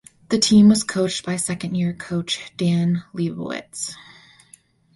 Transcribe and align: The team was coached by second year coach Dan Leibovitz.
The 0.29 0.39
team 0.39 0.67
was 0.67 0.83
coached 0.83 1.23
by 1.27 1.35
second 1.35 1.75
year 1.75 1.93
coach 1.93 2.51
Dan 2.57 3.03
Leibovitz. 3.13 3.93